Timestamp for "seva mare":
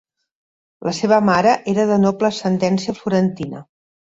0.99-1.53